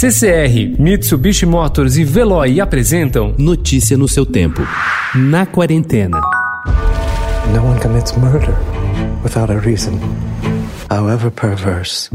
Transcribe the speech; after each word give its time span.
CCR, 0.00 0.78
Mitsubishi 0.78 1.44
Motors 1.44 1.96
e 1.96 2.04
Veloy 2.04 2.60
apresentam 2.60 3.34
Notícia 3.36 3.98
no 3.98 4.06
seu 4.06 4.24
tempo. 4.24 4.62
Na 5.12 5.44
quarentena. 5.44 6.20
No 7.52 7.64
one 7.64 7.80
commits 7.80 8.16
murder 8.16 8.54
without 9.24 9.50
a 9.50 9.58
reason, 9.58 9.98
however 10.88 11.32
perverse. 11.32 12.08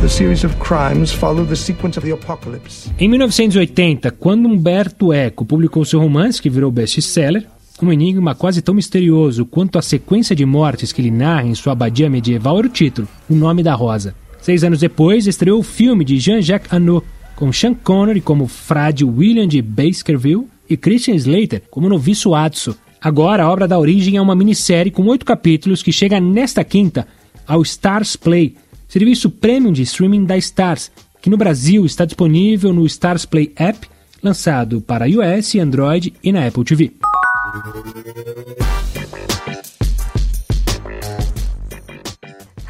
The 0.00 0.08
series 0.08 0.42
of 0.42 0.56
crimes 0.56 1.12
follow 1.12 1.44
the 1.44 1.54
sequence 1.54 1.98
of 1.98 2.06
the 2.06 2.14
apocalypse. 2.14 2.90
Em 2.98 3.10
1980, 3.10 4.10
quando 4.12 4.48
Humberto 4.48 5.12
Eco 5.12 5.44
publicou 5.44 5.84
seu 5.84 6.00
romance, 6.00 6.40
que 6.40 6.48
virou 6.48 6.70
best-seller, 6.70 7.46
um 7.82 7.92
enigma 7.92 8.34
quase 8.34 8.62
tão 8.62 8.74
misterioso 8.74 9.44
quanto 9.44 9.78
a 9.78 9.82
sequência 9.82 10.34
de 10.34 10.46
mortes 10.46 10.92
que 10.92 11.02
ele 11.02 11.10
narra 11.10 11.46
em 11.46 11.54
sua 11.54 11.74
abadia 11.74 12.08
medieval 12.08 12.58
era 12.58 12.68
o 12.68 12.70
título, 12.70 13.06
O 13.28 13.34
Nome 13.34 13.62
da 13.62 13.74
Rosa. 13.74 14.14
Seis 14.42 14.64
anos 14.64 14.80
depois, 14.80 15.28
estreou 15.28 15.60
o 15.60 15.62
filme 15.62 16.04
de 16.04 16.18
Jean-Jacques 16.18 16.72
Annaud, 16.72 17.06
com 17.36 17.52
Sean 17.52 17.74
Connery 17.74 18.20
como 18.20 18.48
frade 18.48 19.04
William 19.04 19.46
de 19.46 19.62
Baskerville 19.62 20.48
e 20.68 20.76
Christian 20.76 21.14
Slater 21.14 21.62
como 21.70 21.88
noviço 21.88 22.34
Adso. 22.34 22.76
Agora, 23.00 23.44
a 23.44 23.50
obra 23.50 23.68
da 23.68 23.78
origem 23.78 24.16
é 24.16 24.20
uma 24.20 24.34
minissérie 24.34 24.90
com 24.90 25.06
oito 25.06 25.24
capítulos 25.24 25.82
que 25.82 25.92
chega 25.92 26.20
nesta 26.20 26.64
quinta 26.64 27.06
ao 27.46 27.62
Stars 27.62 28.16
Play, 28.16 28.56
serviço 28.88 29.30
premium 29.30 29.72
de 29.72 29.82
streaming 29.82 30.24
da 30.24 30.36
Stars, 30.36 30.90
que 31.20 31.30
no 31.30 31.36
Brasil 31.36 31.86
está 31.86 32.04
disponível 32.04 32.72
no 32.72 32.84
Stars 32.86 33.24
Play 33.24 33.52
App, 33.54 33.88
lançado 34.20 34.80
para 34.80 35.08
iOS, 35.08 35.54
Android 35.54 36.12
e 36.22 36.32
na 36.32 36.46
Apple 36.48 36.64
TV. 36.64 36.92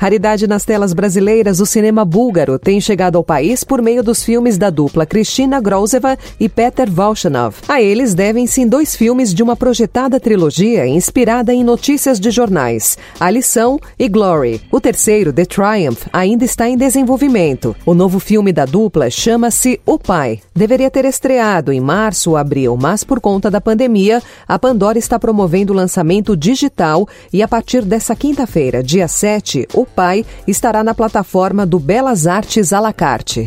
Raridade 0.02 0.48
nas 0.48 0.64
telas 0.64 0.92
brasileiras, 0.92 1.60
o 1.60 1.64
cinema 1.64 2.04
búlgaro 2.04 2.58
tem 2.58 2.80
chegado 2.80 3.14
ao 3.14 3.22
país 3.22 3.62
por 3.62 3.80
meio 3.80 4.02
dos 4.02 4.24
filmes 4.24 4.58
da 4.58 4.68
dupla 4.68 5.06
Kristina 5.06 5.60
Grozeva 5.60 6.18
e 6.40 6.48
Peter 6.48 6.90
Volchanov. 6.90 7.54
A 7.68 7.80
eles 7.80 8.12
devem-se 8.12 8.66
dois 8.66 8.96
filmes 8.96 9.32
de 9.32 9.44
uma 9.44 9.54
projetada 9.54 10.18
trilogia 10.18 10.88
inspirada 10.88 11.54
em 11.54 11.62
notícias 11.62 12.18
de 12.18 12.32
jornais, 12.32 12.98
A 13.20 13.30
Lição 13.30 13.78
e 13.96 14.08
Glory. 14.08 14.60
O 14.72 14.80
terceiro, 14.80 15.32
The 15.32 15.44
Triumph, 15.44 16.08
ainda 16.12 16.44
está 16.44 16.68
em 16.68 16.76
desenvolvimento. 16.76 17.76
O 17.86 17.94
novo 17.94 18.18
filme 18.18 18.52
da 18.52 18.64
dupla 18.64 19.08
chama-se 19.08 19.80
O 19.86 20.00
Pai. 20.00 20.40
Deveria 20.52 20.90
ter 20.90 21.04
estreado 21.04 21.70
em 21.70 21.80
março 21.80 22.30
ou 22.30 22.36
abril, 22.36 22.76
mas 22.76 23.04
por 23.04 23.20
conta 23.20 23.48
da 23.48 23.60
pandemia, 23.60 24.20
a 24.48 24.58
Pandora 24.58 24.98
está 24.98 25.16
promovendo 25.16 25.72
o 25.72 25.76
lançamento 25.76 26.36
digital 26.36 27.06
e 27.32 27.40
a 27.40 27.46
partir 27.46 27.82
dessa 27.84 28.16
quinta-feira, 28.16 28.82
dia 28.82 29.06
7, 29.06 29.68
o 29.72 29.86
Pai 29.92 30.24
estará 30.46 30.82
na 30.82 30.94
plataforma 30.94 31.64
do 31.64 31.78
Belas 31.78 32.26
Artes 32.26 32.72
à 32.72 32.80
la 32.80 32.92
carte. 32.92 33.46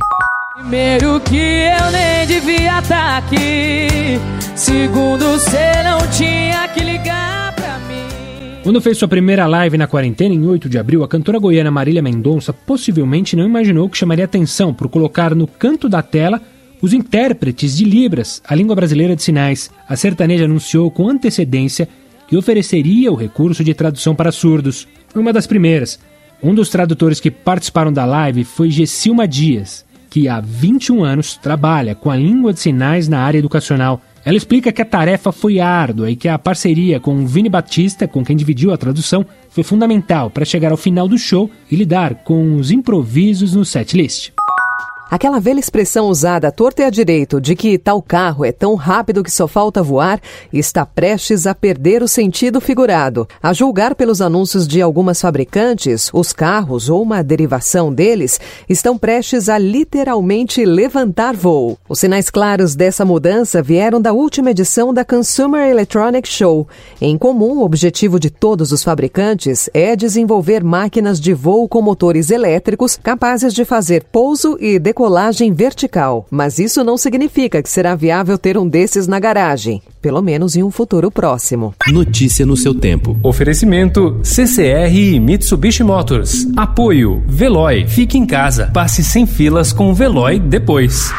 Primeiro 0.55 1.19
que 1.19 1.35
eu 1.35 1.91
nem 1.91 2.25
devia 2.27 2.79
estar 2.79 2.87
tá 2.87 3.17
aqui. 3.17 4.17
Segundo, 4.55 5.25
você 5.25 5.83
não 5.83 5.99
tinha 6.11 6.67
que 6.69 6.81
ligar 6.81 7.53
pra 7.55 7.77
mim. 7.79 8.61
Quando 8.63 8.79
fez 8.79 8.97
sua 8.97 9.07
primeira 9.07 9.45
live 9.45 9.77
na 9.77 9.85
quarentena, 9.85 10.33
em 10.33 10.47
8 10.47 10.69
de 10.69 10.77
abril, 10.79 11.03
a 11.03 11.07
cantora 11.09 11.39
goiana 11.39 11.69
Marília 11.69 12.01
Mendonça 12.01 12.53
possivelmente 12.53 13.35
não 13.35 13.45
imaginou 13.45 13.89
que 13.89 13.97
chamaria 13.97 14.23
atenção 14.23 14.73
por 14.73 14.87
colocar 14.87 15.35
no 15.35 15.45
canto 15.45 15.89
da 15.89 16.01
tela 16.01 16.41
os 16.81 16.93
intérpretes 16.93 17.75
de 17.75 17.83
Libras, 17.83 18.41
a 18.47 18.55
língua 18.55 18.75
brasileira 18.75 19.15
de 19.15 19.23
sinais. 19.23 19.69
A 19.89 19.95
sertaneja 19.95 20.45
anunciou 20.45 20.89
com 20.89 21.09
antecedência 21.09 21.89
que 22.27 22.37
ofereceria 22.37 23.11
o 23.11 23.15
recurso 23.15 23.63
de 23.63 23.73
tradução 23.73 24.15
para 24.15 24.31
surdos. 24.31 24.87
Foi 25.09 25.21
uma 25.21 25.33
das 25.33 25.47
primeiras. 25.47 25.99
Um 26.43 26.53
dos 26.53 26.69
tradutores 26.69 27.19
que 27.19 27.31
participaram 27.31 27.91
da 27.91 28.05
live 28.05 28.43
foi 28.43 28.69
Gessilma 28.69 29.27
Dias, 29.27 29.85
que 30.09 30.27
há 30.27 30.39
21 30.39 31.03
anos 31.03 31.35
trabalha 31.35 31.95
com 31.95 32.11
a 32.11 32.15
língua 32.15 32.53
de 32.53 32.59
sinais 32.59 33.07
na 33.07 33.19
área 33.19 33.39
educacional. 33.39 34.01
Ela 34.23 34.37
explica 34.37 34.71
que 34.71 34.81
a 34.81 34.85
tarefa 34.85 35.31
foi 35.31 35.59
árdua 35.59 36.09
e 36.09 36.15
que 36.15 36.27
a 36.27 36.37
parceria 36.37 36.99
com 36.99 37.15
o 37.15 37.27
Vini 37.27 37.49
Batista, 37.49 38.07
com 38.07 38.23
quem 38.23 38.35
dividiu 38.35 38.73
a 38.73 38.77
tradução, 38.77 39.25
foi 39.49 39.63
fundamental 39.63 40.29
para 40.29 40.45
chegar 40.45 40.71
ao 40.71 40.77
final 40.77 41.07
do 41.07 41.17
show 41.17 41.49
e 41.69 41.75
lidar 41.75 42.15
com 42.23 42.57
os 42.57 42.71
improvisos 42.71 43.53
no 43.53 43.63
setlist. 43.63 44.34
Aquela 45.09 45.39
velha 45.39 45.59
expressão 45.59 46.07
usada 46.07 46.47
à 46.47 46.51
torta 46.51 46.81
e 46.81 46.85
à 46.85 46.89
direito 46.89 47.39
de 47.39 47.55
que 47.55 47.77
tal 47.77 48.01
carro 48.01 48.43
é 48.43 48.51
tão 48.51 48.73
rápido 48.73 49.23
que 49.23 49.31
só 49.31 49.47
falta 49.47 49.83
voar 49.83 50.19
está 50.51 50.83
prestes 50.83 51.45
a 51.45 51.53
perder 51.53 52.01
o 52.01 52.07
sentido 52.07 52.59
figurado. 52.59 53.27
A 53.41 53.53
julgar 53.53 53.93
pelos 53.93 54.19
anúncios 54.19 54.67
de 54.67 54.81
algumas 54.81 55.21
fabricantes, 55.21 56.09
os 56.11 56.33
carros 56.33 56.89
ou 56.89 57.03
uma 57.03 57.23
derivação 57.23 57.93
deles 57.93 58.39
estão 58.67 58.97
prestes 58.97 59.47
a 59.47 59.59
literalmente 59.59 60.65
levantar 60.65 61.35
voo. 61.35 61.77
Os 61.87 61.99
sinais 61.99 62.31
claros 62.31 62.75
dessa 62.75 63.05
mudança 63.05 63.61
vieram 63.61 64.01
da 64.01 64.11
última 64.11 64.49
edição 64.49 64.91
da 64.91 65.05
Consumer 65.05 65.69
Electronics 65.69 66.31
Show. 66.31 66.67
Em 66.99 67.15
comum, 67.15 67.59
o 67.59 67.63
objetivo 67.63 68.19
de 68.19 68.31
todos 68.31 68.71
os 68.71 68.83
fabricantes 68.83 69.69
é 69.71 69.95
desenvolver 69.95 70.63
máquinas 70.63 71.19
de 71.21 71.33
voo 71.33 71.69
com 71.69 71.81
motores 71.81 72.31
elétricos 72.31 72.97
capazes 73.01 73.53
de 73.53 73.63
fazer 73.63 74.03
pouso 74.11 74.57
e 74.59 74.79
decolagem 74.95 75.51
vertical, 75.51 76.25
mas 76.31 76.57
isso 76.57 76.81
não 76.81 76.97
significa 76.97 77.61
que 77.61 77.69
será 77.69 77.95
viável 77.95 78.37
ter 78.37 78.57
um 78.57 78.65
desses 78.65 79.07
na 79.07 79.19
garagem, 79.19 79.81
pelo 80.01 80.21
menos 80.21 80.55
em 80.55 80.63
um 80.63 80.71
futuro 80.71 81.11
próximo. 81.11 81.73
Notícia 81.89 82.45
no 82.45 82.55
seu 82.55 82.73
tempo. 82.73 83.19
Oferecimento 83.21 84.17
CCR 84.23 84.95
e 84.95 85.19
Mitsubishi 85.19 85.83
Motors. 85.83 86.47
Apoio 86.55 87.21
Veloy. 87.27 87.85
Fique 87.85 88.17
em 88.17 88.25
casa. 88.25 88.71
Passe 88.73 89.03
sem 89.03 89.25
filas 89.25 89.73
com 89.73 89.91
o 89.91 89.93
Veloy 89.93 90.39
depois. 90.39 91.11